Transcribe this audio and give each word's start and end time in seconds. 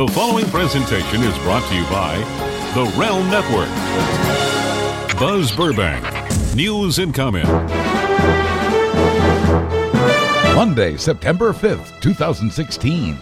The 0.00 0.08
following 0.08 0.46
presentation 0.46 1.20
is 1.20 1.36
brought 1.40 1.62
to 1.68 1.74
you 1.74 1.84
by 1.90 2.16
The 2.72 2.90
Realm 2.98 3.28
Network. 3.28 3.68
Buzz 5.20 5.54
Burbank, 5.54 6.02
news 6.56 6.98
and 6.98 7.14
comment. 7.14 7.46
Monday, 10.56 10.96
September 10.96 11.52
5th, 11.52 12.00
2016. 12.00 13.14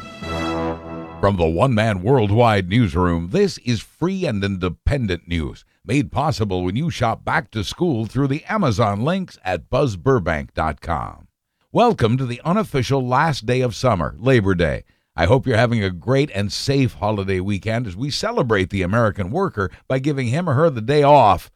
From 1.18 1.36
the 1.36 1.48
One 1.48 1.74
Man 1.74 2.00
Worldwide 2.00 2.68
Newsroom, 2.68 3.30
this 3.30 3.58
is 3.64 3.80
free 3.80 4.24
and 4.24 4.44
independent 4.44 5.26
news 5.26 5.64
made 5.84 6.12
possible 6.12 6.62
when 6.62 6.76
you 6.76 6.90
shop 6.90 7.24
back 7.24 7.50
to 7.50 7.64
school 7.64 8.06
through 8.06 8.28
the 8.28 8.44
Amazon 8.44 9.02
links 9.02 9.36
at 9.44 9.68
buzzburbank.com. 9.68 11.26
Welcome 11.72 12.16
to 12.18 12.24
the 12.24 12.40
unofficial 12.44 13.04
last 13.04 13.46
day 13.46 13.62
of 13.62 13.74
summer, 13.74 14.14
Labor 14.16 14.54
Day. 14.54 14.84
I 15.18 15.26
hope 15.26 15.48
you're 15.48 15.56
having 15.56 15.82
a 15.82 15.90
great 15.90 16.30
and 16.32 16.52
safe 16.52 16.94
holiday 16.94 17.40
weekend 17.40 17.88
as 17.88 17.96
we 17.96 18.08
celebrate 18.08 18.70
the 18.70 18.82
American 18.82 19.32
worker 19.32 19.68
by 19.88 19.98
giving 19.98 20.28
him 20.28 20.48
or 20.48 20.54
her 20.54 20.70
the 20.70 20.80
day 20.80 21.02
off. 21.02 21.50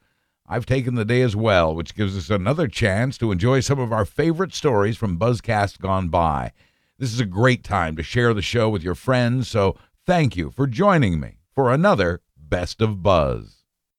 I've 0.48 0.66
taken 0.66 0.96
the 0.96 1.04
day 1.04 1.22
as 1.22 1.36
well, 1.36 1.72
which 1.72 1.94
gives 1.94 2.18
us 2.18 2.28
another 2.28 2.66
chance 2.66 3.16
to 3.18 3.30
enjoy 3.30 3.60
some 3.60 3.78
of 3.78 3.92
our 3.92 4.04
favorite 4.04 4.52
stories 4.52 4.96
from 4.96 5.16
Buzzcast 5.16 5.78
gone 5.78 6.08
by. 6.08 6.50
This 6.98 7.12
is 7.12 7.20
a 7.20 7.24
great 7.24 7.62
time 7.62 7.94
to 7.94 8.02
share 8.02 8.34
the 8.34 8.42
show 8.42 8.68
with 8.68 8.82
your 8.82 8.96
friends, 8.96 9.46
so 9.46 9.76
thank 10.04 10.36
you 10.36 10.50
for 10.50 10.66
joining 10.66 11.20
me 11.20 11.36
for 11.54 11.72
another 11.72 12.20
Best 12.36 12.80
of 12.82 13.00
Buzz. 13.00 13.58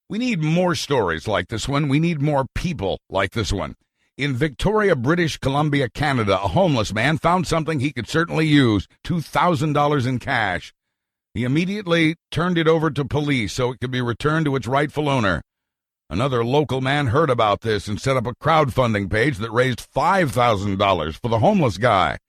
We 0.09 0.18
need 0.18 0.41
more 0.41 0.76
stories 0.76 1.26
like 1.26 1.48
this 1.48 1.70
one. 1.70 1.88
We 1.88 2.02
need 2.02 2.21
more 2.21 2.48
people 2.54 2.99
like 3.09 3.32
this 3.32 3.54
one. 3.54 3.77
In 4.16 4.35
Victoria, 4.35 4.95
British 4.95 5.38
Columbia, 5.38 5.90
Canada, 5.90 6.34
a 6.34 6.49
homeless 6.49 6.94
man 6.94 7.17
found 7.17 7.48
something 7.48 7.80
he 7.80 7.91
could 7.91 8.08
certainly 8.08 8.45
use 8.45 8.88
$2,000 9.04 10.05
in 10.05 10.20
cash. 10.20 10.71
He 11.34 11.44
immediately 11.44 12.18
turned 12.30 12.59
it 12.59 12.68
over 12.68 12.91
to 12.91 13.05
police 13.05 13.54
so 13.54 13.71
it 13.71 13.80
could 13.80 13.90
be 13.90 14.02
returned 14.02 14.45
to 14.45 14.55
its 14.55 14.68
rightful 14.68 15.10
owner. 15.10 15.41
Another 16.12 16.46
local 16.46 16.79
man 16.79 17.07
heard 17.07 17.32
about 17.32 17.62
this 17.62 17.87
and 17.87 17.99
set 17.99 18.15
up 18.15 18.27
a 18.27 18.35
crowdfunding 18.35 19.10
page 19.10 19.40
that 19.40 19.52
raised 19.52 19.91
$5,000 19.91 21.13
for 21.20 21.27
the 21.27 21.40
homeless 21.40 21.80
guy. 21.80 22.20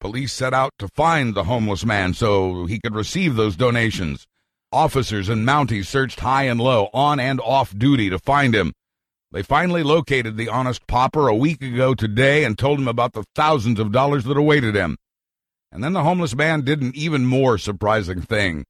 Police 0.00 0.34
set 0.34 0.52
out 0.52 0.74
to 0.78 0.88
find 0.88 1.34
the 1.34 1.44
homeless 1.44 1.86
man 1.86 2.12
so 2.12 2.66
he 2.66 2.78
could 2.78 2.94
receive 2.94 3.36
those 3.36 3.56
donations. 3.56 4.26
Officers 4.70 5.30
and 5.30 5.46
Mounties 5.46 5.86
searched 5.86 6.20
high 6.20 6.42
and 6.42 6.60
low, 6.60 6.90
on 6.92 7.18
and 7.18 7.40
off 7.40 7.74
duty 7.74 8.10
to 8.10 8.18
find 8.18 8.54
him. 8.54 8.74
They 9.34 9.42
finally 9.42 9.82
located 9.82 10.36
the 10.36 10.48
honest 10.48 10.86
pauper 10.86 11.26
a 11.26 11.34
week 11.34 11.60
ago 11.60 11.92
today 11.92 12.44
and 12.44 12.56
told 12.56 12.78
him 12.78 12.86
about 12.86 13.14
the 13.14 13.24
thousands 13.34 13.80
of 13.80 13.90
dollars 13.90 14.22
that 14.24 14.36
awaited 14.36 14.76
him. 14.76 14.96
And 15.72 15.82
then 15.82 15.92
the 15.92 16.04
homeless 16.04 16.36
man 16.36 16.62
did 16.62 16.80
an 16.80 16.92
even 16.94 17.26
more 17.26 17.58
surprising 17.58 18.22
thing. 18.22 18.64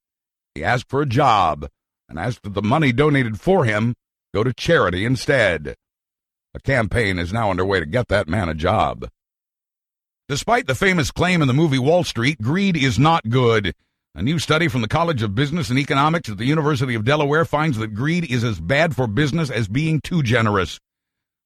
He 0.55 0.65
asked 0.65 0.89
for 0.89 1.03
a 1.03 1.07
job 1.07 1.69
and 2.09 2.19
asked 2.19 2.45
that 2.45 2.55
the 2.55 2.63
money 2.63 2.93
donated 2.93 3.39
for 3.39 3.67
him 3.67 3.95
go 4.33 4.43
to 4.43 4.55
charity 4.55 5.05
instead. 5.05 5.75
A 6.55 6.61
campaign 6.61 7.19
is 7.19 7.31
now 7.31 7.51
underway 7.51 7.81
to 7.81 7.87
get 7.87 8.09
that 8.09 8.27
man 8.27 8.49
a 8.49 8.55
job. 8.55 9.07
Despite 10.31 10.67
the 10.67 10.75
famous 10.75 11.11
claim 11.11 11.43
in 11.43 11.49
the 11.49 11.53
movie 11.53 11.79
Wall 11.79 12.05
Street, 12.05 12.41
greed 12.41 12.75
is 12.75 12.99
not 12.99 13.29
good. 13.29 13.75
A 14.17 14.23
new 14.23 14.39
study 14.39 14.69
from 14.69 14.81
the 14.81 14.87
College 14.87 15.25
of 15.25 15.35
Business 15.35 15.71
and 15.71 15.79
Economics 15.79 16.29
at 16.29 16.39
the 16.39 16.45
University 16.45 16.95
of 16.95 17.05
Delaware 17.05 17.45
finds 17.45 17.79
that 17.79 17.95
greed 17.95 18.31
is 18.31 18.45
as 18.45 18.61
bad 18.61 18.95
for 18.95 19.09
business 19.09 19.51
as 19.51 19.67
being 19.67 20.01
too 20.01 20.23
generous. 20.23 20.79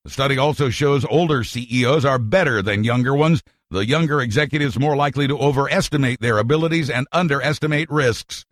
The 0.05 0.11
study 0.11 0.37
also 0.37 0.69
shows 0.69 1.07
older 1.07 1.45
CEOs 1.45 2.05
are 2.05 2.19
better 2.19 2.61
than 2.61 2.85
younger 2.85 3.15
ones, 3.15 3.43
the 3.71 3.87
younger 3.87 4.21
executives 4.21 4.79
more 4.79 4.97
likely 4.97 5.27
to 5.29 5.39
overestimate 5.39 6.21
their 6.21 6.37
abilities 6.37 6.91
and 6.91 7.07
underestimate 7.11 7.89
risks. 7.89 8.45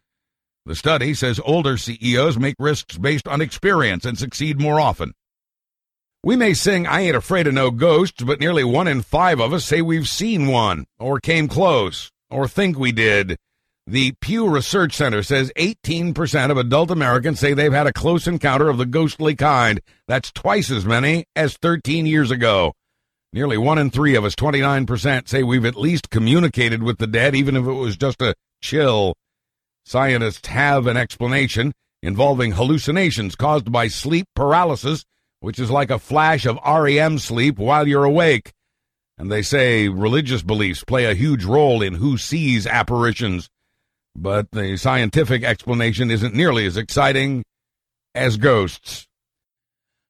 The 0.65 0.75
study 0.75 1.13
says 1.13 1.39
older 1.45 1.77
CEOs 1.77 2.39
make 2.39 2.57
risks 2.59 2.97
based 2.97 3.29
on 3.29 3.43
experience 3.43 4.07
and 4.07 4.17
succeed 4.17 4.59
more 4.59 4.81
often. 4.81 5.13
We 6.25 6.37
may 6.37 6.55
sing 6.55 6.87
I 6.87 7.03
Ain't 7.03 7.17
Afraid 7.17 7.49
of 7.49 7.53
No 7.53 7.71
Ghosts, 7.71 8.23
but 8.23 8.41
nearly 8.41 8.65
one 8.65 8.89
in 8.89 9.03
five 9.03 9.41
of 9.41 9.53
us 9.53 9.67
say 9.67 9.83
we've 9.83 10.09
seen 10.09 10.47
one, 10.47 10.87
or 10.99 11.21
came 11.21 11.49
close, 11.49 12.11
or 12.31 12.49
think 12.49 12.79
we 12.79 12.93
did. 12.93 13.37
The 13.87 14.13
Pew 14.21 14.49
Research 14.49 14.95
Center 14.95 15.23
says 15.23 15.53
18% 15.57 16.51
of 16.51 16.57
adult 16.57 16.91
Americans 16.91 17.39
say 17.39 17.55
they've 17.55 17.73
had 17.73 17.87
a 17.87 17.93
close 17.93 18.27
encounter 18.27 18.69
of 18.69 18.79
the 18.79 18.87
ghostly 18.87 19.37
kind. 19.37 19.81
That's 20.09 20.33
twice 20.33 20.71
as 20.71 20.85
many 20.85 21.27
as 21.37 21.57
13 21.57 22.07
years 22.07 22.31
ago. 22.31 22.73
Nearly 23.33 23.57
one 23.59 23.79
in 23.79 23.91
three 23.91 24.17
of 24.17 24.25
us, 24.25 24.35
29%, 24.35 25.29
say 25.29 25.43
we've 25.43 25.65
at 25.65 25.77
least 25.77 26.11
communicated 26.11 26.83
with 26.83 26.99
the 26.99 27.07
dead, 27.07 27.37
even 27.37 27.57
if 27.57 27.65
it 27.65 27.73
was 27.73 27.97
just 27.97 28.21
a 28.21 28.35
chill. 28.61 29.15
Scientists 29.85 30.49
have 30.49 30.87
an 30.87 30.97
explanation 30.97 31.73
involving 32.03 32.53
hallucinations 32.53 33.37
caused 33.37 33.71
by 33.71 33.87
sleep 33.87 34.27
paralysis 34.35 35.05
which 35.41 35.59
is 35.59 35.71
like 35.71 35.91
a 35.91 35.99
flash 35.99 36.47
of 36.47 36.59
REM 36.67 37.19
sleep 37.19 37.59
while 37.59 37.87
you're 37.87 38.05
awake. 38.05 38.53
And 39.19 39.31
they 39.31 39.43
say 39.43 39.89
religious 39.89 40.43
beliefs 40.43 40.85
play 40.85 41.05
a 41.05 41.15
huge 41.15 41.45
role 41.45 41.83
in 41.83 41.95
who 41.95 42.19
sees 42.19 42.67
apparitions. 42.67 43.49
But 44.19 44.51
the 44.51 44.79
scientific 44.79 45.45
explanation 45.45 46.11
isn't 46.11 46.35
nearly 46.35 46.65
as 46.65 46.79
exciting 46.79 47.45
as 48.15 48.39
ghosts. 48.39 49.07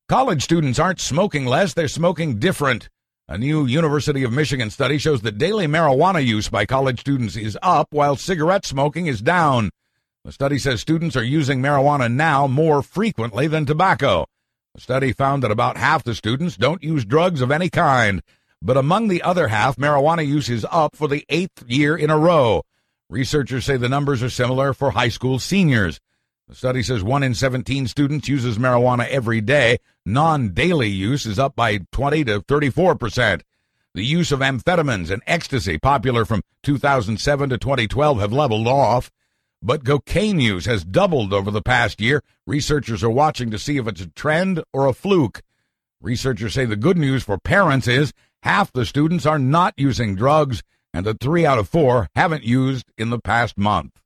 College 0.08 0.44
students 0.44 0.78
aren't 0.78 1.00
smoking 1.00 1.44
less, 1.44 1.74
they're 1.74 1.88
smoking 1.88 2.38
different. 2.38 2.88
A 3.26 3.36
new 3.36 3.66
University 3.66 4.22
of 4.22 4.32
Michigan 4.32 4.70
study 4.70 4.98
shows 4.98 5.22
that 5.22 5.38
daily 5.38 5.66
marijuana 5.66 6.24
use 6.24 6.48
by 6.48 6.64
college 6.64 7.00
students 7.00 7.34
is 7.34 7.58
up 7.60 7.88
while 7.90 8.14
cigarette 8.14 8.64
smoking 8.64 9.08
is 9.08 9.20
down. 9.20 9.70
The 10.24 10.30
study 10.30 10.58
says 10.58 10.80
students 10.80 11.16
are 11.16 11.24
using 11.24 11.60
marijuana 11.60 12.12
now 12.12 12.46
more 12.46 12.82
frequently 12.82 13.48
than 13.48 13.66
tobacco. 13.66 14.26
The 14.76 14.82
study 14.82 15.12
found 15.12 15.42
that 15.42 15.50
about 15.50 15.76
half 15.76 16.04
the 16.04 16.14
students 16.14 16.56
don't 16.56 16.84
use 16.84 17.04
drugs 17.04 17.40
of 17.40 17.50
any 17.50 17.70
kind, 17.70 18.22
but 18.62 18.76
among 18.76 19.08
the 19.08 19.22
other 19.22 19.48
half, 19.48 19.74
marijuana 19.76 20.24
use 20.24 20.48
is 20.48 20.64
up 20.70 20.94
for 20.94 21.08
the 21.08 21.24
eighth 21.28 21.64
year 21.66 21.96
in 21.96 22.10
a 22.10 22.18
row. 22.18 22.62
Researchers 23.08 23.64
say 23.64 23.76
the 23.76 23.88
numbers 23.88 24.22
are 24.22 24.30
similar 24.30 24.72
for 24.72 24.90
high 24.90 25.08
school 25.08 25.38
seniors. 25.38 26.00
The 26.48 26.54
study 26.56 26.82
says 26.82 27.04
1 27.04 27.22
in 27.22 27.34
17 27.34 27.86
students 27.86 28.28
uses 28.28 28.58
marijuana 28.58 29.08
every 29.08 29.40
day. 29.40 29.78
Non 30.04 30.50
daily 30.50 30.88
use 30.88 31.24
is 31.24 31.38
up 31.38 31.54
by 31.54 31.80
20 31.92 32.24
to 32.24 32.40
34 32.42 32.94
percent. 32.96 33.44
The 33.94 34.04
use 34.04 34.30
of 34.30 34.40
amphetamines 34.40 35.10
and 35.10 35.22
ecstasy, 35.26 35.78
popular 35.78 36.24
from 36.24 36.42
2007 36.64 37.50
to 37.50 37.58
2012, 37.58 38.20
have 38.20 38.32
leveled 38.32 38.68
off. 38.68 39.10
But 39.62 39.86
cocaine 39.86 40.38
use 40.38 40.66
has 40.66 40.84
doubled 40.84 41.32
over 41.32 41.50
the 41.50 41.62
past 41.62 42.00
year. 42.00 42.22
Researchers 42.46 43.02
are 43.02 43.10
watching 43.10 43.50
to 43.50 43.58
see 43.58 43.78
if 43.78 43.86
it's 43.86 44.02
a 44.02 44.08
trend 44.08 44.62
or 44.72 44.86
a 44.86 44.92
fluke. 44.92 45.42
Researchers 46.00 46.54
say 46.54 46.64
the 46.64 46.76
good 46.76 46.98
news 46.98 47.22
for 47.22 47.38
parents 47.38 47.88
is 47.88 48.12
half 48.42 48.72
the 48.72 48.84
students 48.84 49.26
are 49.26 49.38
not 49.38 49.74
using 49.76 50.14
drugs, 50.14 50.62
and 50.96 51.04
that 51.04 51.20
three 51.20 51.44
out 51.44 51.58
of 51.58 51.68
four 51.68 52.08
haven't 52.14 52.42
used 52.42 52.86
in 52.96 53.10
the 53.10 53.18
past 53.18 53.58
month. 53.58 54.00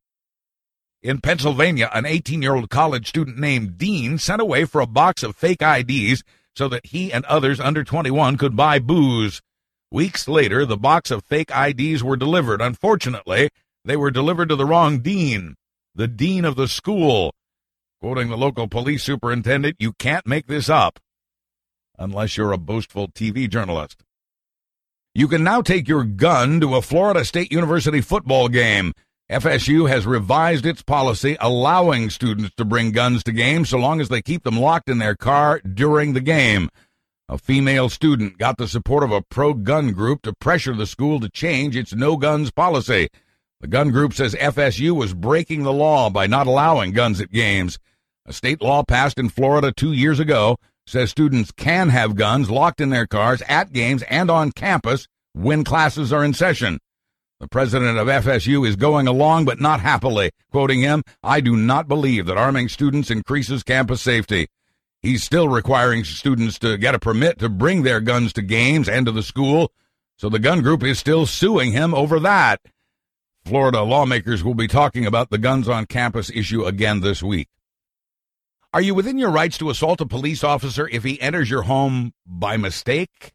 In 1.04 1.20
Pennsylvania, 1.20 1.88
an 1.94 2.04
18 2.04 2.42
year 2.42 2.56
old 2.56 2.68
college 2.68 3.08
student 3.08 3.38
named 3.38 3.78
Dean 3.78 4.18
sent 4.18 4.42
away 4.42 4.64
for 4.64 4.80
a 4.80 4.88
box 4.88 5.22
of 5.22 5.36
fake 5.36 5.62
IDs 5.62 6.24
so 6.56 6.68
that 6.68 6.86
he 6.86 7.12
and 7.12 7.24
others 7.26 7.60
under 7.60 7.84
21 7.84 8.36
could 8.36 8.56
buy 8.56 8.80
booze. 8.80 9.40
Weeks 9.92 10.26
later, 10.26 10.66
the 10.66 10.76
box 10.76 11.12
of 11.12 11.24
fake 11.24 11.52
IDs 11.56 12.02
were 12.02 12.16
delivered. 12.16 12.60
Unfortunately, 12.60 13.50
they 13.84 13.96
were 13.96 14.10
delivered 14.10 14.48
to 14.48 14.56
the 14.56 14.66
wrong 14.66 14.98
dean, 14.98 15.54
the 15.94 16.08
dean 16.08 16.44
of 16.44 16.56
the 16.56 16.68
school. 16.68 17.32
Quoting 18.00 18.30
the 18.30 18.36
local 18.36 18.66
police 18.66 19.04
superintendent, 19.04 19.76
you 19.78 19.92
can't 19.92 20.26
make 20.26 20.48
this 20.48 20.68
up. 20.68 20.98
Unless 21.96 22.36
you're 22.36 22.52
a 22.52 22.58
boastful 22.58 23.08
TV 23.08 23.48
journalist. 23.48 24.02
You 25.12 25.26
can 25.26 25.42
now 25.42 25.60
take 25.60 25.88
your 25.88 26.04
gun 26.04 26.60
to 26.60 26.76
a 26.76 26.82
Florida 26.82 27.24
State 27.24 27.50
University 27.50 28.00
football 28.00 28.48
game. 28.48 28.92
FSU 29.28 29.88
has 29.88 30.06
revised 30.06 30.64
its 30.64 30.82
policy 30.82 31.36
allowing 31.40 32.10
students 32.10 32.54
to 32.56 32.64
bring 32.64 32.92
guns 32.92 33.24
to 33.24 33.32
games 33.32 33.70
so 33.70 33.78
long 33.78 34.00
as 34.00 34.08
they 34.08 34.22
keep 34.22 34.44
them 34.44 34.60
locked 34.60 34.88
in 34.88 34.98
their 34.98 35.16
car 35.16 35.60
during 35.60 36.12
the 36.12 36.20
game. 36.20 36.68
A 37.28 37.38
female 37.38 37.88
student 37.88 38.38
got 38.38 38.56
the 38.56 38.68
support 38.68 39.02
of 39.02 39.10
a 39.10 39.20
pro 39.20 39.52
gun 39.52 39.90
group 39.90 40.22
to 40.22 40.32
pressure 40.32 40.76
the 40.76 40.86
school 40.86 41.18
to 41.18 41.28
change 41.28 41.76
its 41.76 41.92
no 41.92 42.16
guns 42.16 42.52
policy. 42.52 43.08
The 43.60 43.66
gun 43.66 43.90
group 43.90 44.14
says 44.14 44.36
FSU 44.36 44.92
was 44.92 45.12
breaking 45.12 45.64
the 45.64 45.72
law 45.72 46.08
by 46.08 46.28
not 46.28 46.46
allowing 46.46 46.92
guns 46.92 47.20
at 47.20 47.32
games. 47.32 47.80
A 48.26 48.32
state 48.32 48.62
law 48.62 48.84
passed 48.84 49.18
in 49.18 49.28
Florida 49.28 49.72
two 49.72 49.92
years 49.92 50.20
ago 50.20 50.56
says 50.90 51.10
students 51.10 51.52
can 51.52 51.88
have 51.88 52.16
guns 52.16 52.50
locked 52.50 52.80
in 52.80 52.90
their 52.90 53.06
cars 53.06 53.42
at 53.48 53.72
games 53.72 54.02
and 54.04 54.30
on 54.30 54.50
campus 54.52 55.06
when 55.32 55.64
classes 55.64 56.12
are 56.12 56.24
in 56.24 56.34
session. 56.34 56.80
The 57.38 57.48
president 57.48 57.96
of 57.96 58.08
FSU 58.08 58.68
is 58.68 58.76
going 58.76 59.06
along, 59.06 59.46
but 59.46 59.60
not 59.60 59.80
happily. 59.80 60.30
Quoting 60.50 60.80
him, 60.80 61.02
I 61.22 61.40
do 61.40 61.56
not 61.56 61.88
believe 61.88 62.26
that 62.26 62.36
arming 62.36 62.68
students 62.68 63.10
increases 63.10 63.62
campus 63.62 64.02
safety. 64.02 64.48
He's 65.00 65.24
still 65.24 65.48
requiring 65.48 66.04
students 66.04 66.58
to 66.58 66.76
get 66.76 66.94
a 66.94 66.98
permit 66.98 67.38
to 67.38 67.48
bring 67.48 67.82
their 67.82 68.00
guns 68.00 68.34
to 68.34 68.42
games 68.42 68.88
and 68.88 69.06
to 69.06 69.12
the 69.12 69.22
school, 69.22 69.72
so 70.18 70.28
the 70.28 70.38
gun 70.38 70.60
group 70.60 70.82
is 70.82 70.98
still 70.98 71.24
suing 71.24 71.72
him 71.72 71.94
over 71.94 72.20
that. 72.20 72.60
Florida 73.46 73.80
lawmakers 73.82 74.44
will 74.44 74.54
be 74.54 74.68
talking 74.68 75.06
about 75.06 75.30
the 75.30 75.38
guns 75.38 75.66
on 75.66 75.86
campus 75.86 76.30
issue 76.30 76.64
again 76.64 77.00
this 77.00 77.22
week. 77.22 77.48
Are 78.72 78.80
you 78.80 78.94
within 78.94 79.18
your 79.18 79.32
rights 79.32 79.58
to 79.58 79.70
assault 79.70 80.00
a 80.00 80.06
police 80.06 80.44
officer 80.44 80.88
if 80.92 81.02
he 81.02 81.20
enters 81.20 81.50
your 81.50 81.62
home 81.62 82.12
by 82.24 82.56
mistake? 82.56 83.32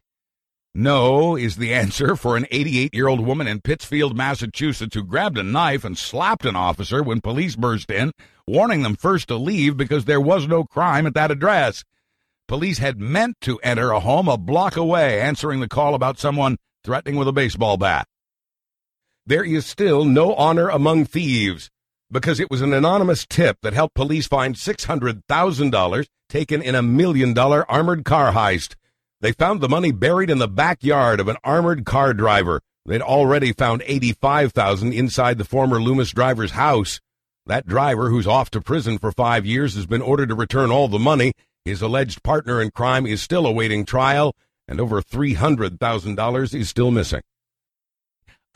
No, 0.74 1.36
is 1.36 1.56
the 1.56 1.74
answer 1.74 2.16
for 2.16 2.38
an 2.38 2.46
88 2.50 2.94
year 2.94 3.06
old 3.06 3.20
woman 3.20 3.46
in 3.46 3.60
Pittsfield, 3.60 4.16
Massachusetts, 4.16 4.94
who 4.94 5.04
grabbed 5.04 5.36
a 5.36 5.42
knife 5.42 5.84
and 5.84 5.98
slapped 5.98 6.46
an 6.46 6.56
officer 6.56 7.02
when 7.02 7.20
police 7.20 7.54
burst 7.54 7.90
in, 7.90 8.12
warning 8.46 8.80
them 8.80 8.96
first 8.96 9.28
to 9.28 9.36
leave 9.36 9.76
because 9.76 10.06
there 10.06 10.22
was 10.22 10.48
no 10.48 10.64
crime 10.64 11.06
at 11.06 11.12
that 11.12 11.30
address. 11.30 11.84
Police 12.48 12.78
had 12.78 12.98
meant 12.98 13.36
to 13.42 13.58
enter 13.58 13.90
a 13.90 14.00
home 14.00 14.28
a 14.28 14.38
block 14.38 14.74
away, 14.74 15.20
answering 15.20 15.60
the 15.60 15.68
call 15.68 15.94
about 15.94 16.18
someone 16.18 16.56
threatening 16.82 17.16
with 17.16 17.28
a 17.28 17.32
baseball 17.32 17.76
bat. 17.76 18.06
There 19.26 19.44
is 19.44 19.66
still 19.66 20.06
no 20.06 20.32
honor 20.32 20.70
among 20.70 21.04
thieves 21.04 21.68
because 22.10 22.40
it 22.40 22.50
was 22.50 22.60
an 22.60 22.72
anonymous 22.72 23.26
tip 23.26 23.58
that 23.62 23.72
helped 23.72 23.94
police 23.94 24.26
find 24.26 24.54
$600,000 24.54 26.06
taken 26.28 26.62
in 26.62 26.74
a 26.74 26.82
million 26.82 27.32
dollar 27.32 27.70
armored 27.70 28.04
car 28.04 28.32
heist. 28.32 28.74
They 29.20 29.32
found 29.32 29.60
the 29.60 29.68
money 29.68 29.92
buried 29.92 30.30
in 30.30 30.38
the 30.38 30.48
backyard 30.48 31.20
of 31.20 31.28
an 31.28 31.36
armored 31.42 31.84
car 31.84 32.14
driver. 32.14 32.60
They'd 32.84 33.02
already 33.02 33.52
found 33.52 33.82
85,000 33.86 34.92
inside 34.92 35.38
the 35.38 35.44
former 35.44 35.80
Loomis 35.80 36.12
driver's 36.12 36.52
house. 36.52 37.00
That 37.46 37.66
driver, 37.66 38.10
who's 38.10 38.26
off 38.26 38.50
to 38.50 38.60
prison 38.60 38.98
for 38.98 39.10
5 39.10 39.46
years, 39.46 39.74
has 39.74 39.86
been 39.86 40.02
ordered 40.02 40.28
to 40.28 40.34
return 40.34 40.70
all 40.70 40.88
the 40.88 40.98
money. 40.98 41.32
His 41.64 41.82
alleged 41.82 42.22
partner 42.22 42.60
in 42.60 42.70
crime 42.70 43.06
is 43.06 43.22
still 43.22 43.46
awaiting 43.46 43.84
trial, 43.84 44.36
and 44.68 44.80
over 44.80 45.02
$300,000 45.02 46.54
is 46.54 46.68
still 46.68 46.90
missing. 46.90 47.22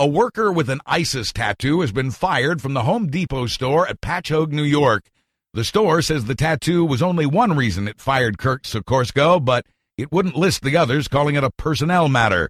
A 0.00 0.06
worker 0.06 0.50
with 0.50 0.70
an 0.70 0.80
ISIS 0.86 1.30
tattoo 1.30 1.82
has 1.82 1.92
been 1.92 2.10
fired 2.10 2.62
from 2.62 2.72
the 2.72 2.84
Home 2.84 3.08
Depot 3.08 3.44
store 3.44 3.86
at 3.86 4.00
Patchogue, 4.00 4.50
New 4.50 4.62
York. 4.62 5.10
The 5.52 5.62
store 5.62 6.00
says 6.00 6.24
the 6.24 6.34
tattoo 6.34 6.86
was 6.86 7.02
only 7.02 7.26
one 7.26 7.54
reason 7.54 7.86
it 7.86 8.00
fired 8.00 8.38
Kirk 8.38 8.62
Sikorsko, 8.62 9.44
but 9.44 9.66
it 9.98 10.10
wouldn't 10.10 10.38
list 10.38 10.62
the 10.62 10.74
others, 10.74 11.06
calling 11.06 11.34
it 11.34 11.44
a 11.44 11.50
personnel 11.50 12.08
matter. 12.08 12.48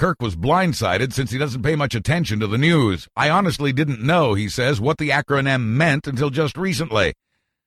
Kirk 0.00 0.20
was 0.20 0.34
blindsided 0.34 1.12
since 1.12 1.30
he 1.30 1.38
doesn't 1.38 1.62
pay 1.62 1.76
much 1.76 1.94
attention 1.94 2.40
to 2.40 2.48
the 2.48 2.58
news. 2.58 3.06
I 3.14 3.30
honestly 3.30 3.72
didn't 3.72 4.02
know, 4.02 4.34
he 4.34 4.48
says, 4.48 4.80
what 4.80 4.98
the 4.98 5.10
acronym 5.10 5.66
meant 5.66 6.08
until 6.08 6.30
just 6.30 6.56
recently. 6.56 7.14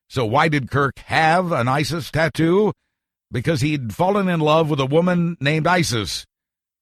So 0.09 0.25
why 0.25 0.49
did 0.49 0.69
Kirk 0.69 0.99
have 1.05 1.53
an 1.53 1.69
ISIS 1.69 2.11
tattoo? 2.11 2.73
Because 3.31 3.61
he'd 3.61 3.95
fallen 3.95 4.27
in 4.27 4.41
love 4.41 4.69
with 4.69 4.81
a 4.81 4.85
woman 4.85 5.37
named 5.39 5.67
Isis. 5.67 6.25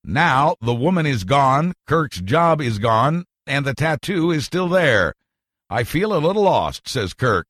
Now 0.09 0.55
the 0.59 0.73
woman 0.73 1.05
is 1.05 1.23
gone, 1.23 1.73
Kirk's 1.85 2.19
job 2.19 2.61
is 2.61 2.79
gone, 2.79 3.25
and 3.45 3.63
the 3.63 3.75
tattoo 3.75 4.31
is 4.31 4.43
still 4.43 4.67
there. 4.67 5.13
I 5.69 5.83
feel 5.83 6.15
a 6.15 6.17
little 6.17 6.41
lost, 6.41 6.89
says 6.89 7.13
Kirk. 7.13 7.45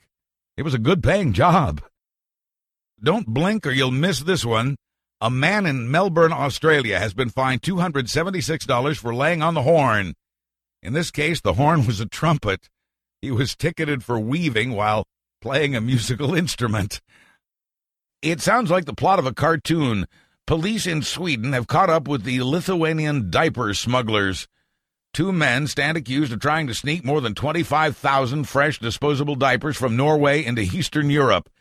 It 0.58 0.64
was 0.64 0.74
a 0.74 0.78
good 0.78 1.02
paying 1.02 1.32
job. 1.32 1.82
Don't 3.02 3.28
blink 3.28 3.66
or 3.66 3.72
you'll 3.72 3.92
miss 3.92 4.20
this 4.20 4.44
one. 4.44 4.76
A 5.22 5.30
man 5.30 5.66
in 5.66 5.90
Melbourne, 5.90 6.34
Australia 6.34 7.00
has 7.00 7.14
been 7.14 7.30
fined 7.30 7.62
$276 7.62 8.98
for 8.98 9.16
laying 9.16 9.42
on 9.42 9.54
the 9.54 9.64
horn. 9.64 10.16
In 10.84 10.92
this 10.92 11.12
case, 11.12 11.40
the 11.40 11.54
horn 11.54 11.88
was 11.88 12.02
a 12.02 12.06
trumpet. 12.08 12.68
He 13.22 13.32
was 13.32 13.56
ticketed 13.56 14.04
for 14.04 14.20
weaving 14.20 14.74
while 14.74 15.06
playing 15.42 15.78
a 15.78 15.82
musical 15.82 16.36
instrument. 16.44 17.00
It 18.22 18.42
sounds 18.42 18.70
like 18.70 18.84
the 18.84 18.94
plot 18.94 19.18
of 19.18 19.26
a 19.26 19.34
cartoon. 19.34 20.08
Police 20.50 20.86
in 20.88 21.04
Sweden 21.04 21.54
have 21.54 21.68
caught 21.68 21.92
up 21.92 22.08
with 22.08 22.24
the 22.24 22.42
Lithuanian 22.42 23.30
diaper 23.30 23.72
smugglers. 23.76 24.48
Two 25.14 25.32
men 25.32 25.68
stand 25.68 25.96
accused 25.96 26.34
of 26.34 26.40
trying 26.40 26.66
to 26.66 26.74
sneak 26.74 27.06
more 27.06 27.22
than 27.22 27.36
25,000 27.36 28.46
fresh 28.46 28.80
disposable 28.80 29.36
diapers 29.36 29.78
from 29.78 29.96
Norway 29.96 30.44
into 30.44 30.64
Eastern 30.64 31.12
Europe. 31.12 31.52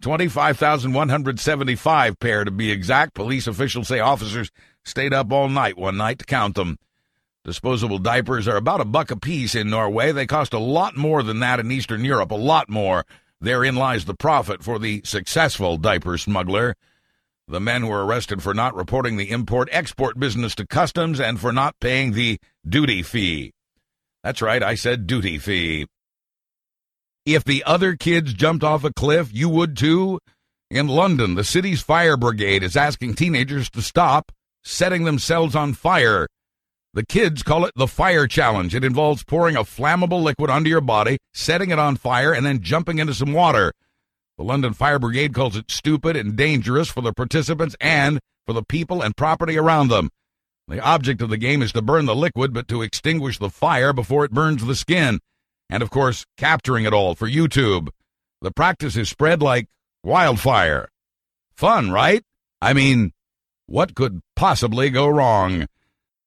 25,175 0.00 2.18
pair 2.18 2.46
to 2.46 2.50
be 2.50 2.70
exact. 2.70 3.12
Police 3.12 3.46
officials 3.46 3.88
say 3.88 4.00
officers 4.00 4.50
stayed 4.82 5.12
up 5.12 5.30
all 5.30 5.50
night 5.50 5.76
one 5.76 5.98
night 5.98 6.20
to 6.20 6.24
count 6.24 6.54
them. 6.54 6.78
Disposable 7.44 7.98
diapers 7.98 8.48
are 8.48 8.56
about 8.56 8.80
a 8.80 8.86
buck 8.86 9.10
apiece 9.10 9.54
in 9.54 9.68
Norway. 9.68 10.10
They 10.10 10.24
cost 10.24 10.54
a 10.54 10.58
lot 10.58 10.96
more 10.96 11.22
than 11.22 11.40
that 11.40 11.60
in 11.60 11.70
Eastern 11.70 12.02
Europe, 12.02 12.30
a 12.30 12.34
lot 12.34 12.70
more. 12.70 13.04
Therein 13.42 13.76
lies 13.76 14.06
the 14.06 14.14
profit 14.14 14.64
for 14.64 14.78
the 14.78 15.02
successful 15.04 15.76
diaper 15.76 16.16
smuggler. 16.16 16.76
The 17.50 17.60
men 17.60 17.86
were 17.86 18.04
arrested 18.04 18.42
for 18.42 18.52
not 18.52 18.74
reporting 18.74 19.16
the 19.16 19.30
import 19.30 19.70
export 19.72 20.18
business 20.18 20.54
to 20.56 20.66
customs 20.66 21.18
and 21.18 21.40
for 21.40 21.50
not 21.50 21.80
paying 21.80 22.12
the 22.12 22.38
duty 22.68 23.02
fee. 23.02 23.52
That's 24.22 24.42
right, 24.42 24.62
I 24.62 24.74
said 24.74 25.06
duty 25.06 25.38
fee. 25.38 25.86
If 27.24 27.44
the 27.44 27.64
other 27.64 27.96
kids 27.96 28.34
jumped 28.34 28.62
off 28.62 28.84
a 28.84 28.92
cliff, 28.92 29.30
you 29.32 29.48
would 29.48 29.78
too. 29.78 30.18
In 30.70 30.88
London, 30.88 31.36
the 31.36 31.44
city's 31.44 31.80
fire 31.80 32.18
brigade 32.18 32.62
is 32.62 32.76
asking 32.76 33.14
teenagers 33.14 33.70
to 33.70 33.80
stop 33.80 34.30
setting 34.62 35.04
themselves 35.04 35.56
on 35.56 35.72
fire. 35.72 36.26
The 36.92 37.06
kids 37.06 37.42
call 37.42 37.64
it 37.64 37.72
the 37.76 37.86
fire 37.86 38.26
challenge. 38.26 38.74
It 38.74 38.84
involves 38.84 39.24
pouring 39.24 39.56
a 39.56 39.64
flammable 39.64 40.22
liquid 40.22 40.50
onto 40.50 40.68
your 40.68 40.82
body, 40.82 41.16
setting 41.32 41.70
it 41.70 41.78
on 41.78 41.96
fire, 41.96 42.34
and 42.34 42.44
then 42.44 42.60
jumping 42.60 42.98
into 42.98 43.14
some 43.14 43.32
water. 43.32 43.72
The 44.38 44.44
London 44.44 44.72
Fire 44.72 44.98
Brigade 44.98 45.34
calls 45.34 45.56
it 45.56 45.70
stupid 45.70 46.16
and 46.16 46.36
dangerous 46.36 46.88
for 46.88 47.02
the 47.02 47.12
participants 47.12 47.76
and 47.80 48.20
for 48.46 48.54
the 48.54 48.62
people 48.62 49.02
and 49.02 49.16
property 49.16 49.58
around 49.58 49.88
them. 49.88 50.08
The 50.68 50.80
object 50.80 51.20
of 51.20 51.28
the 51.28 51.36
game 51.36 51.60
is 51.60 51.72
to 51.72 51.82
burn 51.82 52.06
the 52.06 52.14
liquid, 52.14 52.54
but 52.54 52.68
to 52.68 52.82
extinguish 52.82 53.38
the 53.38 53.50
fire 53.50 53.92
before 53.92 54.24
it 54.24 54.30
burns 54.30 54.64
the 54.64 54.76
skin 54.76 55.20
and 55.70 55.82
of 55.82 55.90
course, 55.90 56.24
capturing 56.36 56.84
it 56.84 56.94
all 56.94 57.14
for 57.14 57.28
YouTube. 57.28 57.88
The 58.40 58.50
practice 58.50 58.96
is 58.96 59.08
spread 59.08 59.42
like 59.42 59.66
wildfire. 60.02 60.88
Fun, 61.54 61.90
right? 61.90 62.22
I 62.60 62.72
mean, 62.72 63.12
what 63.66 63.94
could 63.94 64.20
possibly 64.36 64.90
go 64.90 65.08
wrong? 65.08 65.66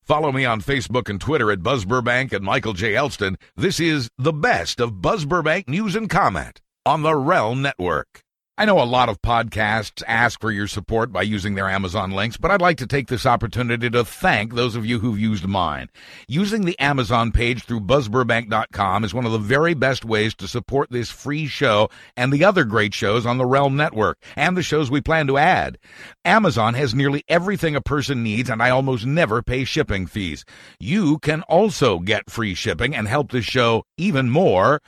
Follow 0.04 0.32
me 0.32 0.46
on 0.46 0.62
Facebook 0.62 1.10
and 1.10 1.20
Twitter 1.20 1.52
at 1.52 1.64
Buzz 1.64 1.86
Burbank 1.86 2.34
and 2.34 2.44
Michael 2.44 2.74
J. 2.74 2.96
Elston. 2.96 3.38
This 3.56 3.80
is 3.80 4.10
the 4.18 4.34
best 4.34 4.80
of 4.80 5.02
Buzz 5.02 5.26
Burbank 5.26 5.68
news 5.68 5.96
and 5.96 6.10
comment 6.10 6.62
on 6.86 7.04
the 7.04 7.16
Realm 7.16 7.62
Network. 7.62 8.24
I 8.58 8.66
know 8.66 8.82
a 8.82 8.84
lot 8.84 9.10
of 9.10 9.22
podcasts 9.22 10.04
ask 10.08 10.40
for 10.40 10.52
your 10.52 10.68
support 10.68 11.12
by 11.12 11.22
using 11.22 11.56
their 11.56 11.70
Amazon 11.70 12.12
links, 12.12 12.38
but 12.38 12.52
I'd 12.52 12.62
like 12.62 12.78
to 12.78 12.88
take 12.88 13.08
this 13.08 13.26
opportunity 13.26 13.90
to 13.90 14.04
thank 14.04 14.54
those 14.54 14.76
of 14.76 14.86
you 14.86 15.00
who've 15.00 15.20
used 15.20 15.48
mine. 15.48 15.90
Using 16.28 16.66
the 16.66 16.78
Amazon 16.80 17.32
page 17.32 17.64
through 17.64 17.82
buzzburbank.com 17.82 19.04
is 19.04 19.14
one 19.14 19.26
of 19.26 19.32
the 19.32 19.38
very 19.40 19.74
best 19.74 20.06
ways 20.06 20.36
to 20.36 20.48
support 20.48 20.90
this 20.92 21.10
free 21.10 21.48
show 21.48 21.90
and 22.18 22.32
the 22.32 22.44
other 22.44 22.64
great 22.64 22.94
shows 22.94 23.26
on 23.26 23.38
the 23.38 23.46
Realm 23.46 23.76
Network 23.76 24.22
and 24.36 24.58
the 24.58 24.64
shows 24.64 24.92
we 24.92 25.02
plan 25.02 25.28
to 25.28 25.38
add. 25.38 25.78
Amazon 26.26 26.74
has 26.74 26.94
nearly 26.94 27.24
everything 27.28 27.76
a 27.76 27.82
person 27.82 28.22
needs, 28.22 28.50
and 28.50 28.62
I 28.62 28.70
almost 28.72 29.06
never 29.06 29.42
pay 29.42 29.64
shipping 29.64 30.08
fees. 30.08 30.46
You 30.80 31.20
can 31.20 31.42
also 31.44 32.00
get 32.00 32.30
free 32.30 32.54
shipping 32.54 32.96
and 32.96 33.08
help 33.08 33.32
this 33.32 33.46
show 33.46 33.86
even 33.98 34.30
more 34.30 34.82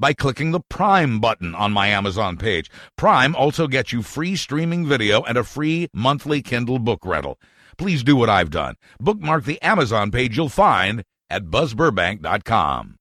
by 0.00 0.14
clicking 0.14 0.50
the 0.50 0.60
Prime 0.60 1.20
button 1.20 1.54
on 1.54 1.72
my 1.72 1.88
Amazon 1.88 2.38
page. 2.38 2.70
Prime 2.96 3.36
also 3.36 3.68
gets 3.68 3.92
you 3.92 4.02
free 4.02 4.34
streaming 4.34 4.86
video 4.86 5.22
and 5.22 5.38
a 5.38 5.44
free 5.44 5.88
monthly 5.94 6.42
Kindle 6.42 6.78
book 6.78 7.04
rental. 7.04 7.38
Please 7.76 8.02
do 8.02 8.16
what 8.16 8.30
I've 8.30 8.50
done. 8.50 8.74
Bookmark 8.98 9.44
the 9.44 9.60
Amazon 9.62 10.10
page 10.10 10.36
you'll 10.36 10.48
find 10.48 11.04
at 11.28 11.44
buzzburbank.com. 11.44 12.96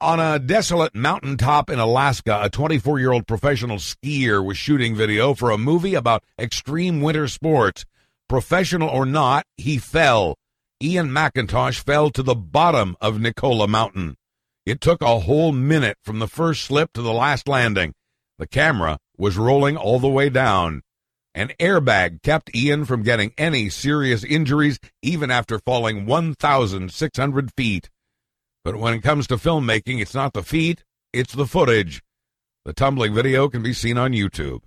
On 0.00 0.18
a 0.18 0.40
desolate 0.40 0.96
mountaintop 0.96 1.70
in 1.70 1.78
Alaska, 1.78 2.40
a 2.42 2.50
24 2.50 2.98
year 2.98 3.12
old 3.12 3.26
professional 3.26 3.76
skier 3.76 4.44
was 4.44 4.56
shooting 4.56 4.96
video 4.96 5.34
for 5.34 5.50
a 5.50 5.58
movie 5.58 5.94
about 5.94 6.24
extreme 6.38 7.00
winter 7.00 7.28
sports. 7.28 7.84
Professional 8.28 8.88
or 8.88 9.06
not, 9.06 9.44
he 9.56 9.78
fell. 9.78 10.36
Ian 10.82 11.10
McIntosh 11.10 11.78
fell 11.78 12.10
to 12.10 12.22
the 12.24 12.34
bottom 12.34 12.96
of 13.00 13.20
Nicola 13.20 13.68
Mountain. 13.68 14.16
It 14.64 14.80
took 14.80 15.02
a 15.02 15.20
whole 15.20 15.50
minute 15.50 15.98
from 16.04 16.20
the 16.20 16.28
first 16.28 16.62
slip 16.64 16.92
to 16.92 17.02
the 17.02 17.12
last 17.12 17.48
landing. 17.48 17.94
The 18.38 18.46
camera 18.46 18.98
was 19.16 19.36
rolling 19.36 19.76
all 19.76 19.98
the 19.98 20.08
way 20.08 20.28
down. 20.28 20.82
An 21.34 21.48
airbag 21.58 22.22
kept 22.22 22.54
Ian 22.54 22.84
from 22.84 23.02
getting 23.02 23.32
any 23.36 23.70
serious 23.70 24.22
injuries 24.22 24.78
even 25.02 25.30
after 25.30 25.58
falling 25.58 26.06
1,600 26.06 27.50
feet. 27.56 27.90
But 28.62 28.76
when 28.76 28.94
it 28.94 29.02
comes 29.02 29.26
to 29.28 29.36
filmmaking, 29.36 30.00
it's 30.00 30.14
not 30.14 30.32
the 30.32 30.42
feet, 30.44 30.84
it's 31.12 31.32
the 31.32 31.46
footage. 31.46 32.02
The 32.64 32.72
tumbling 32.72 33.14
video 33.14 33.48
can 33.48 33.62
be 33.62 33.72
seen 33.72 33.98
on 33.98 34.12
YouTube. 34.12 34.60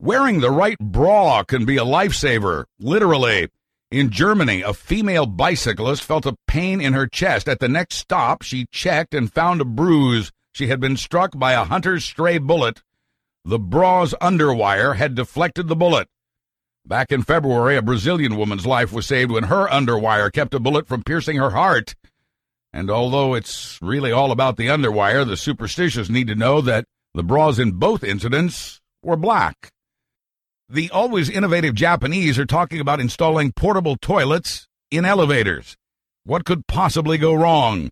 Wearing 0.00 0.40
the 0.40 0.50
right 0.50 0.78
bra 0.78 1.42
can 1.42 1.66
be 1.66 1.76
a 1.76 1.84
lifesaver, 1.84 2.64
literally. 2.78 3.48
In 3.90 4.10
Germany, 4.10 4.60
a 4.60 4.74
female 4.74 5.24
bicyclist 5.24 6.04
felt 6.04 6.26
a 6.26 6.36
pain 6.46 6.78
in 6.78 6.92
her 6.92 7.06
chest. 7.06 7.48
At 7.48 7.58
the 7.58 7.70
next 7.70 7.96
stop, 7.96 8.42
she 8.42 8.66
checked 8.70 9.14
and 9.14 9.32
found 9.32 9.62
a 9.62 9.64
bruise. 9.64 10.30
She 10.52 10.66
had 10.66 10.78
been 10.78 10.98
struck 10.98 11.38
by 11.38 11.52
a 11.52 11.64
hunter's 11.64 12.04
stray 12.04 12.36
bullet. 12.36 12.82
The 13.46 13.58
bra's 13.58 14.14
underwire 14.20 14.96
had 14.96 15.14
deflected 15.14 15.68
the 15.68 15.76
bullet. 15.76 16.06
Back 16.84 17.12
in 17.12 17.22
February, 17.22 17.76
a 17.76 17.82
Brazilian 17.82 18.36
woman's 18.36 18.66
life 18.66 18.92
was 18.92 19.06
saved 19.06 19.30
when 19.30 19.44
her 19.44 19.66
underwire 19.68 20.30
kept 20.30 20.52
a 20.52 20.60
bullet 20.60 20.86
from 20.86 21.02
piercing 21.02 21.36
her 21.36 21.50
heart. 21.50 21.94
And 22.74 22.90
although 22.90 23.32
it's 23.32 23.78
really 23.80 24.12
all 24.12 24.32
about 24.32 24.58
the 24.58 24.66
underwire, 24.66 25.26
the 25.26 25.36
superstitious 25.38 26.10
need 26.10 26.26
to 26.26 26.34
know 26.34 26.60
that 26.60 26.84
the 27.14 27.22
bras 27.22 27.58
in 27.58 27.72
both 27.72 28.04
incidents 28.04 28.82
were 29.02 29.16
black. 29.16 29.70
The 30.70 30.90
always 30.90 31.30
innovative 31.30 31.74
Japanese 31.74 32.38
are 32.38 32.44
talking 32.44 32.78
about 32.78 33.00
installing 33.00 33.52
portable 33.52 33.96
toilets 33.96 34.68
in 34.90 35.06
elevators. 35.06 35.78
What 36.24 36.44
could 36.44 36.66
possibly 36.66 37.16
go 37.16 37.32
wrong? 37.32 37.88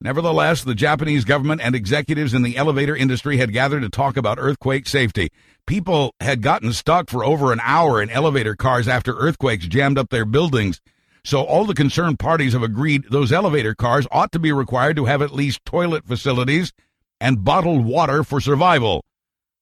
Nevertheless, 0.00 0.64
the 0.64 0.74
Japanese 0.74 1.26
government 1.26 1.60
and 1.60 1.74
executives 1.74 2.32
in 2.32 2.42
the 2.42 2.56
elevator 2.56 2.96
industry 2.96 3.36
had 3.36 3.52
gathered 3.52 3.82
to 3.82 3.90
talk 3.90 4.16
about 4.16 4.38
earthquake 4.40 4.88
safety. 4.88 5.28
People 5.66 6.14
had 6.20 6.40
gotten 6.40 6.72
stuck 6.72 7.10
for 7.10 7.22
over 7.22 7.52
an 7.52 7.60
hour 7.62 8.00
in 8.00 8.08
elevator 8.08 8.56
cars 8.56 8.88
after 8.88 9.12
earthquakes 9.12 9.66
jammed 9.66 9.98
up 9.98 10.08
their 10.08 10.24
buildings. 10.24 10.80
So 11.22 11.42
all 11.42 11.66
the 11.66 11.74
concerned 11.74 12.18
parties 12.18 12.54
have 12.54 12.62
agreed 12.62 13.04
those 13.10 13.30
elevator 13.30 13.74
cars 13.74 14.06
ought 14.10 14.32
to 14.32 14.38
be 14.38 14.52
required 14.52 14.96
to 14.96 15.04
have 15.04 15.20
at 15.20 15.34
least 15.34 15.66
toilet 15.66 16.06
facilities 16.06 16.72
and 17.20 17.44
bottled 17.44 17.84
water 17.84 18.24
for 18.24 18.40
survival. 18.40 19.04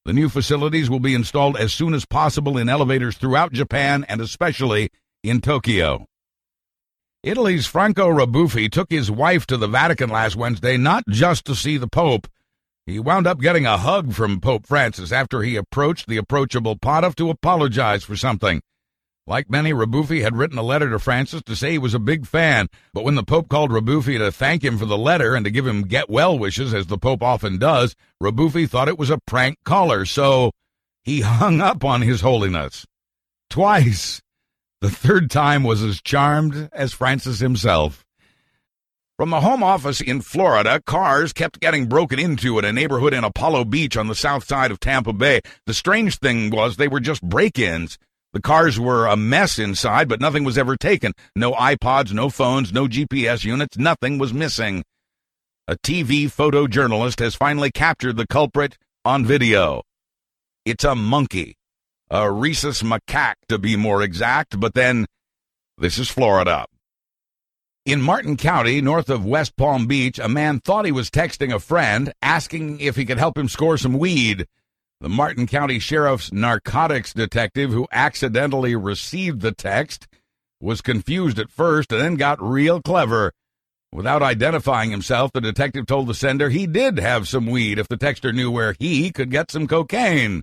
The 0.04 0.12
new 0.12 0.28
facilities 0.28 0.90
will 0.90 1.00
be 1.00 1.14
installed 1.14 1.56
as 1.56 1.72
soon 1.72 1.94
as 1.94 2.04
possible 2.04 2.58
in 2.58 2.68
elevators 2.68 3.16
throughout 3.16 3.52
Japan 3.54 4.04
and 4.06 4.20
especially 4.20 4.90
in 5.22 5.40
Tokyo. 5.40 6.04
Italy's 7.22 7.66
Franco 7.66 8.08
Rabuffi 8.08 8.70
took 8.70 8.90
his 8.90 9.10
wife 9.10 9.46
to 9.46 9.56
the 9.56 9.66
Vatican 9.66 10.10
last 10.10 10.36
Wednesday 10.36 10.76
not 10.76 11.04
just 11.08 11.46
to 11.46 11.54
see 11.54 11.78
the 11.78 11.88
Pope. 11.88 12.26
He 12.84 12.98
wound 12.98 13.26
up 13.26 13.40
getting 13.40 13.64
a 13.64 13.78
hug 13.78 14.12
from 14.12 14.42
Pope 14.42 14.66
Francis 14.66 15.10
after 15.10 15.40
he 15.40 15.56
approached 15.56 16.06
the 16.06 16.18
approachable 16.18 16.76
pontiff 16.76 17.14
to 17.14 17.30
apologize 17.30 18.04
for 18.04 18.14
something. 18.14 18.60
Like 19.26 19.48
many, 19.48 19.72
Rabuffi 19.72 20.20
had 20.20 20.36
written 20.36 20.58
a 20.58 20.62
letter 20.62 20.90
to 20.90 20.98
Francis 20.98 21.42
to 21.44 21.56
say 21.56 21.72
he 21.72 21.78
was 21.78 21.94
a 21.94 21.98
big 21.98 22.26
fan, 22.26 22.68
but 22.92 23.04
when 23.04 23.14
the 23.14 23.22
Pope 23.22 23.48
called 23.48 23.70
Rabuffi 23.70 24.18
to 24.18 24.30
thank 24.30 24.62
him 24.62 24.76
for 24.76 24.84
the 24.84 24.98
letter 24.98 25.34
and 25.34 25.46
to 25.46 25.50
give 25.50 25.66
him 25.66 25.82
get 25.84 26.10
well 26.10 26.38
wishes, 26.38 26.74
as 26.74 26.88
the 26.88 26.98
Pope 26.98 27.22
often 27.22 27.56
does, 27.56 27.96
Rabuffi 28.22 28.68
thought 28.68 28.88
it 28.88 28.98
was 28.98 29.08
a 29.08 29.18
prank 29.26 29.56
caller, 29.64 30.04
so 30.04 30.50
he 31.02 31.22
hung 31.22 31.62
up 31.62 31.84
on 31.84 32.02
His 32.02 32.20
Holiness. 32.20 32.86
Twice. 33.48 34.20
The 34.82 34.90
third 34.90 35.30
time 35.30 35.62
was 35.62 35.82
as 35.82 36.02
charmed 36.02 36.68
as 36.72 36.92
Francis 36.92 37.38
himself. 37.38 38.04
From 39.16 39.30
the 39.30 39.40
home 39.40 39.62
office 39.62 40.02
in 40.02 40.20
Florida, 40.20 40.82
cars 40.84 41.32
kept 41.32 41.60
getting 41.60 41.86
broken 41.86 42.18
into 42.18 42.58
at 42.58 42.64
a 42.64 42.72
neighborhood 42.72 43.14
in 43.14 43.24
Apollo 43.24 43.66
Beach 43.66 43.96
on 43.96 44.08
the 44.08 44.14
south 44.14 44.44
side 44.44 44.70
of 44.70 44.80
Tampa 44.80 45.12
Bay. 45.12 45.40
The 45.66 45.72
strange 45.72 46.18
thing 46.18 46.50
was 46.50 46.76
they 46.76 46.88
were 46.88 47.00
just 47.00 47.22
break 47.22 47.58
ins. 47.58 47.96
The 48.34 48.42
cars 48.42 48.78
were 48.78 49.06
a 49.06 49.16
mess 49.16 49.58
inside, 49.58 50.08
but 50.08 50.20
nothing 50.20 50.44
was 50.44 50.58
ever 50.58 50.76
taken. 50.76 51.12
No 51.34 51.52
iPods, 51.52 52.12
no 52.12 52.28
phones, 52.28 52.72
no 52.72 52.86
GPS 52.86 53.44
units, 53.44 53.78
nothing 53.78 54.18
was 54.18 54.34
missing. 54.34 54.84
A 55.66 55.76
TV 55.76 56.26
photojournalist 56.26 57.20
has 57.20 57.34
finally 57.34 57.70
captured 57.70 58.18
the 58.18 58.26
culprit 58.26 58.76
on 59.06 59.24
video. 59.24 59.82
It's 60.66 60.84
a 60.84 60.94
monkey 60.94 61.56
a 62.10 62.30
rhesus 62.30 62.82
macaque 62.82 63.34
to 63.48 63.58
be 63.58 63.76
more 63.76 64.02
exact, 64.02 64.60
but 64.60 64.74
then 64.74 65.06
this 65.78 65.98
is 65.98 66.08
Florida. 66.08 66.66
In 67.84 68.00
Martin 68.00 68.36
County, 68.36 68.80
north 68.80 69.10
of 69.10 69.26
West 69.26 69.56
Palm 69.56 69.86
Beach, 69.86 70.18
a 70.18 70.28
man 70.28 70.60
thought 70.60 70.86
he 70.86 70.92
was 70.92 71.10
texting 71.10 71.52
a 71.52 71.58
friend 71.58 72.12
asking 72.22 72.80
if 72.80 72.96
he 72.96 73.04
could 73.04 73.18
help 73.18 73.36
him 73.36 73.48
score 73.48 73.76
some 73.76 73.98
weed. 73.98 74.46
The 75.04 75.10
Martin 75.10 75.46
County 75.46 75.78
Sheriff's 75.80 76.32
narcotics 76.32 77.12
detective, 77.12 77.70
who 77.70 77.86
accidentally 77.92 78.74
received 78.74 79.42
the 79.42 79.52
text, 79.52 80.08
was 80.62 80.80
confused 80.80 81.38
at 81.38 81.50
first 81.50 81.92
and 81.92 82.00
then 82.00 82.14
got 82.14 82.42
real 82.42 82.80
clever. 82.80 83.34
Without 83.92 84.22
identifying 84.22 84.90
himself, 84.90 85.30
the 85.34 85.42
detective 85.42 85.84
told 85.84 86.06
the 86.06 86.14
sender 86.14 86.48
he 86.48 86.66
did 86.66 86.98
have 86.98 87.28
some 87.28 87.44
weed 87.44 87.78
if 87.78 87.86
the 87.86 87.98
texter 87.98 88.34
knew 88.34 88.50
where 88.50 88.74
he 88.78 89.10
could 89.10 89.30
get 89.30 89.50
some 89.50 89.66
cocaine. 89.66 90.40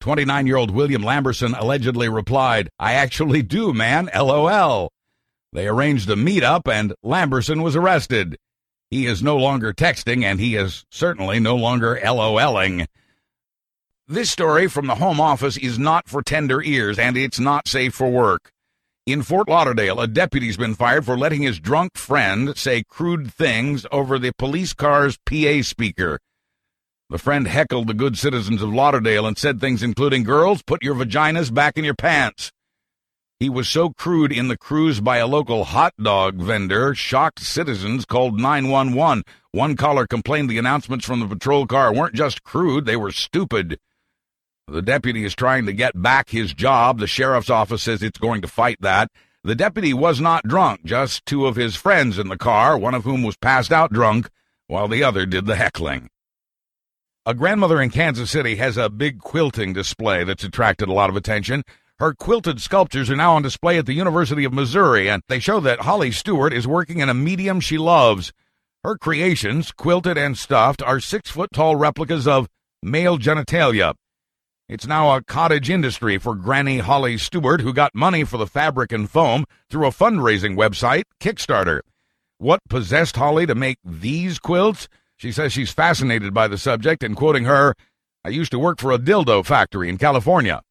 29 0.00 0.46
year 0.46 0.56
old 0.56 0.70
William 0.70 1.02
Lamberson 1.02 1.54
allegedly 1.54 2.08
replied, 2.08 2.70
I 2.78 2.94
actually 2.94 3.42
do, 3.42 3.74
man, 3.74 4.08
lol. 4.14 4.90
They 5.52 5.68
arranged 5.68 6.08
a 6.08 6.16
meetup 6.16 6.62
and 6.66 6.94
Lamberson 7.04 7.62
was 7.62 7.76
arrested. 7.76 8.38
He 8.88 9.04
is 9.04 9.22
no 9.22 9.36
longer 9.36 9.74
texting 9.74 10.24
and 10.24 10.40
he 10.40 10.56
is 10.56 10.86
certainly 10.90 11.40
no 11.40 11.56
longer 11.56 12.00
LOLing. 12.02 12.86
This 14.08 14.30
story 14.30 14.68
from 14.68 14.86
the 14.86 14.94
Home 14.94 15.20
Office 15.20 15.56
is 15.56 15.80
not 15.80 16.08
for 16.08 16.22
tender 16.22 16.62
ears 16.62 16.96
and 16.96 17.16
it's 17.16 17.40
not 17.40 17.66
safe 17.66 17.92
for 17.92 18.08
work. 18.08 18.52
In 19.04 19.24
Fort 19.24 19.48
Lauderdale, 19.48 19.98
a 19.98 20.06
deputy's 20.06 20.56
been 20.56 20.76
fired 20.76 21.04
for 21.04 21.18
letting 21.18 21.42
his 21.42 21.58
drunk 21.58 21.98
friend 21.98 22.56
say 22.56 22.84
crude 22.84 23.34
things 23.34 23.84
over 23.90 24.16
the 24.16 24.32
police 24.38 24.74
car's 24.74 25.18
PA 25.26 25.60
speaker. 25.62 26.20
The 27.10 27.18
friend 27.18 27.48
heckled 27.48 27.88
the 27.88 27.94
good 27.94 28.16
citizens 28.16 28.62
of 28.62 28.72
Lauderdale 28.72 29.26
and 29.26 29.36
said 29.36 29.60
things 29.60 29.82
including, 29.82 30.22
Girls, 30.22 30.62
put 30.62 30.84
your 30.84 30.94
vaginas 30.94 31.52
back 31.52 31.76
in 31.76 31.82
your 31.82 31.96
pants. 31.96 32.52
He 33.40 33.50
was 33.50 33.68
so 33.68 33.90
crude 33.90 34.30
in 34.30 34.46
the 34.46 34.56
cruise 34.56 35.00
by 35.00 35.16
a 35.16 35.26
local 35.26 35.64
hot 35.64 35.94
dog 36.00 36.36
vendor, 36.36 36.94
shocked 36.94 37.40
citizens 37.40 38.04
called 38.04 38.38
911. 38.38 39.24
One 39.50 39.74
caller 39.74 40.06
complained 40.06 40.48
the 40.48 40.58
announcements 40.58 41.04
from 41.04 41.18
the 41.18 41.26
patrol 41.26 41.66
car 41.66 41.92
weren't 41.92 42.14
just 42.14 42.44
crude, 42.44 42.84
they 42.84 42.94
were 42.94 43.10
stupid. 43.10 43.80
The 44.68 44.82
deputy 44.82 45.24
is 45.24 45.36
trying 45.36 45.66
to 45.66 45.72
get 45.72 46.00
back 46.00 46.30
his 46.30 46.52
job. 46.52 46.98
The 46.98 47.06
sheriff's 47.06 47.50
office 47.50 47.84
says 47.84 48.02
it's 48.02 48.18
going 48.18 48.42
to 48.42 48.48
fight 48.48 48.78
that. 48.80 49.12
The 49.44 49.54
deputy 49.54 49.94
was 49.94 50.20
not 50.20 50.42
drunk, 50.42 50.84
just 50.84 51.24
two 51.24 51.46
of 51.46 51.54
his 51.54 51.76
friends 51.76 52.18
in 52.18 52.28
the 52.28 52.36
car, 52.36 52.76
one 52.76 52.94
of 52.94 53.04
whom 53.04 53.22
was 53.22 53.36
passed 53.36 53.70
out 53.70 53.92
drunk, 53.92 54.28
while 54.66 54.88
the 54.88 55.04
other 55.04 55.24
did 55.24 55.46
the 55.46 55.54
heckling. 55.54 56.10
A 57.24 57.32
grandmother 57.32 57.80
in 57.80 57.90
Kansas 57.90 58.28
City 58.28 58.56
has 58.56 58.76
a 58.76 58.90
big 58.90 59.20
quilting 59.20 59.72
display 59.72 60.24
that's 60.24 60.42
attracted 60.42 60.88
a 60.88 60.92
lot 60.92 61.10
of 61.10 61.16
attention. 61.16 61.62
Her 62.00 62.12
quilted 62.12 62.60
sculptures 62.60 63.08
are 63.08 63.16
now 63.16 63.36
on 63.36 63.42
display 63.42 63.78
at 63.78 63.86
the 63.86 63.94
University 63.94 64.44
of 64.44 64.52
Missouri, 64.52 65.08
and 65.08 65.22
they 65.28 65.38
show 65.38 65.60
that 65.60 65.82
Holly 65.82 66.10
Stewart 66.10 66.52
is 66.52 66.66
working 66.66 66.98
in 66.98 67.08
a 67.08 67.14
medium 67.14 67.60
she 67.60 67.78
loves. 67.78 68.32
Her 68.82 68.98
creations, 68.98 69.70
quilted 69.70 70.18
and 70.18 70.36
stuffed, 70.36 70.82
are 70.82 70.98
six 70.98 71.30
foot 71.30 71.50
tall 71.54 71.76
replicas 71.76 72.26
of 72.26 72.48
male 72.82 73.16
genitalia. 73.16 73.94
It's 74.68 74.86
now 74.86 75.14
a 75.14 75.22
cottage 75.22 75.70
industry 75.70 76.18
for 76.18 76.34
Granny 76.34 76.78
Holly 76.78 77.18
Stewart, 77.18 77.60
who 77.60 77.72
got 77.72 77.94
money 77.94 78.24
for 78.24 78.36
the 78.36 78.48
fabric 78.48 78.90
and 78.90 79.08
foam 79.08 79.44
through 79.70 79.86
a 79.86 79.92
fundraising 79.92 80.56
website, 80.56 81.04
Kickstarter. 81.20 81.82
What 82.38 82.58
possessed 82.68 83.14
Holly 83.14 83.46
to 83.46 83.54
make 83.54 83.78
these 83.84 84.40
quilts? 84.40 84.88
She 85.16 85.30
says 85.30 85.52
she's 85.52 85.70
fascinated 85.70 86.34
by 86.34 86.48
the 86.48 86.58
subject 86.58 87.04
and 87.04 87.16
quoting 87.16 87.44
her, 87.44 87.74
I 88.24 88.30
used 88.30 88.50
to 88.50 88.58
work 88.58 88.80
for 88.80 88.90
a 88.90 88.98
dildo 88.98 89.46
factory 89.46 89.88
in 89.88 89.98
California. 89.98 90.62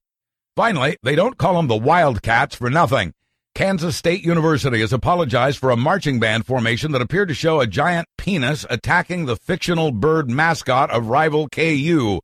Finally, 0.57 0.97
they 1.01 1.15
don't 1.15 1.37
call 1.37 1.53
them 1.55 1.67
the 1.67 1.77
Wildcats 1.77 2.53
for 2.53 2.69
nothing. 2.69 3.13
Kansas 3.55 3.95
State 3.95 4.25
University 4.25 4.81
has 4.81 4.91
apologized 4.91 5.59
for 5.59 5.69
a 5.69 5.77
marching 5.77 6.19
band 6.19 6.45
formation 6.45 6.91
that 6.91 7.01
appeared 7.01 7.29
to 7.29 7.33
show 7.33 7.61
a 7.61 7.67
giant 7.67 8.09
penis 8.17 8.65
attacking 8.69 9.25
the 9.25 9.37
fictional 9.37 9.93
bird 9.93 10.29
mascot 10.29 10.91
of 10.91 11.07
rival 11.07 11.47
KU. 11.47 12.19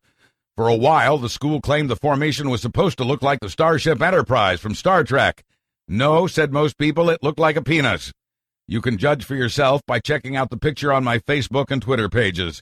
For 0.58 0.67
a 0.67 0.75
while, 0.75 1.17
the 1.17 1.29
school 1.29 1.62
claimed 1.62 1.89
the 1.89 1.96
formation 1.96 2.50
was 2.50 2.62
supposed 2.62 2.98
to 2.98 3.05
look 3.05 3.22
like 3.22 3.39
the 3.39 3.50
Starship 3.50 4.01
Enterprise 4.01 4.60
from 4.60 4.75
Star 4.75 5.03
Trek. 5.03 5.43
No, 5.88 6.27
said 6.27 6.51
most 6.51 6.77
people, 6.77 7.10
it 7.10 7.24
looked 7.24 7.39
like 7.39 7.55
a 7.55 7.62
penis. 7.62 8.12
You 8.67 8.81
can 8.81 8.98
judge 8.98 9.24
for 9.24 9.36
yourself 9.36 9.81
by 9.86 10.00
checking 10.00 10.36
out 10.36 10.50
the 10.50 10.58
picture 10.58 10.91
on 10.91 11.03
my 11.03 11.20
Facebook 11.20 11.72
and 11.72 11.81
Twitter 11.81 12.10
pages. 12.10 12.62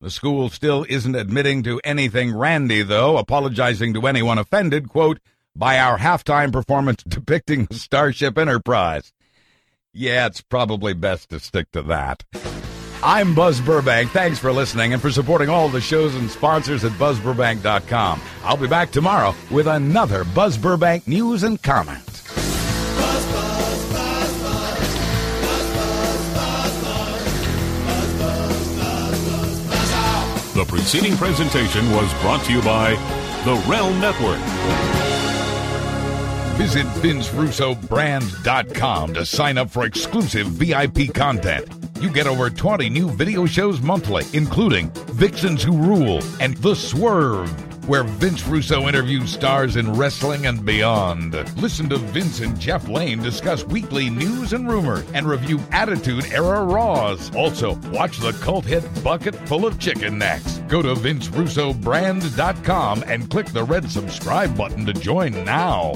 The 0.00 0.10
school 0.10 0.48
still 0.48 0.86
isn't 0.88 1.14
admitting 1.14 1.62
to 1.64 1.80
anything 1.84 2.34
randy, 2.34 2.82
though, 2.82 3.16
apologizing 3.18 3.94
to 3.94 4.06
anyone 4.06 4.38
offended, 4.38 4.88
quote, 4.88 5.18
by 5.54 5.78
our 5.78 5.98
halftime 5.98 6.52
performance 6.52 7.02
depicting 7.08 7.66
the 7.66 7.74
Starship 7.74 8.38
Enterprise. 8.38 9.12
Yeah, 9.92 10.26
it's 10.26 10.42
probably 10.42 10.92
best 10.92 11.30
to 11.30 11.40
stick 11.40 11.70
to 11.72 11.82
that. 11.82 12.24
I'm 13.06 13.34
Buzz 13.36 13.60
Burbank. 13.60 14.10
Thanks 14.10 14.40
for 14.40 14.52
listening 14.52 14.92
and 14.92 15.00
for 15.00 15.12
supporting 15.12 15.48
all 15.48 15.68
the 15.68 15.80
shows 15.80 16.16
and 16.16 16.28
sponsors 16.28 16.84
at 16.84 16.90
BuzzBurbank.com. 16.90 18.20
I'll 18.42 18.56
be 18.56 18.66
back 18.66 18.90
tomorrow 18.90 19.32
with 19.48 19.68
another 19.68 20.24
Buzz 20.24 20.58
Burbank 20.58 21.06
news 21.06 21.44
and 21.44 21.62
comment. 21.62 22.04
The 30.54 30.64
preceding 30.66 31.16
presentation 31.16 31.88
was 31.92 32.12
brought 32.22 32.44
to 32.46 32.52
you 32.52 32.62
by 32.62 32.94
the 33.44 33.54
Realm 33.70 34.00
Network. 34.00 34.40
Visit 36.58 36.86
VinceRussoBrand.com 36.86 39.14
to 39.14 39.24
sign 39.24 39.58
up 39.58 39.70
for 39.70 39.86
exclusive 39.86 40.48
VIP 40.48 41.14
content. 41.14 41.85
You 42.00 42.10
get 42.10 42.26
over 42.26 42.50
20 42.50 42.90
new 42.90 43.08
video 43.08 43.46
shows 43.46 43.80
monthly, 43.80 44.24
including 44.34 44.90
Vixens 45.14 45.62
Who 45.62 45.78
Rule 45.78 46.20
and 46.40 46.54
The 46.58 46.74
Swerve. 46.74 47.48
where 47.88 48.02
Vince 48.02 48.44
Russo 48.48 48.88
interviews 48.88 49.32
stars 49.32 49.76
in 49.76 49.92
wrestling 49.92 50.46
and 50.46 50.66
beyond. 50.66 51.34
Listen 51.56 51.88
to 51.88 51.98
Vince 51.98 52.40
and 52.40 52.58
Jeff 52.58 52.88
Lane 52.88 53.22
discuss 53.22 53.64
weekly 53.64 54.10
news 54.10 54.52
and 54.52 54.68
rumors 54.68 55.08
and 55.14 55.24
review 55.24 55.60
Attitude 55.70 56.24
Era 56.32 56.64
Raws. 56.64 57.32
Also, 57.36 57.76
watch 57.92 58.18
the 58.18 58.32
cult 58.42 58.64
hit 58.64 58.82
Bucket 59.04 59.36
Full 59.48 59.64
of 59.64 59.78
Chicken 59.78 60.18
next. 60.18 60.66
Go 60.66 60.82
to 60.82 60.94
VinceRussoBrand.com 60.94 63.04
and 63.06 63.30
click 63.30 63.46
the 63.46 63.62
red 63.62 63.88
subscribe 63.88 64.56
button 64.56 64.84
to 64.84 64.92
join 64.92 65.44
now. 65.44 65.92